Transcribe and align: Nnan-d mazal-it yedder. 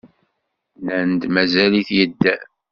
Nnan-d 0.83 1.23
mazal-it 1.33 1.89
yedder. 1.97 2.41